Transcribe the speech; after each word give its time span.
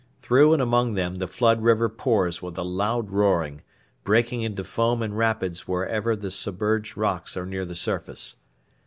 Through 0.19 0.53
and 0.53 0.61
among 0.63 0.95
them 0.95 1.17
the 1.17 1.27
flood 1.27 1.61
river 1.61 1.87
pours 1.87 2.41
with 2.41 2.57
a 2.57 2.63
loud 2.63 3.11
roaring, 3.11 3.61
breaking 4.03 4.41
into 4.41 4.63
foam 4.63 5.03
and 5.03 5.15
rapids 5.15 5.67
wherever 5.67 6.15
the 6.15 6.31
submerged 6.31 6.97
rocks 6.97 7.37
are 7.37 7.45
near 7.45 7.65
the 7.65 7.75
surface. 7.75 8.37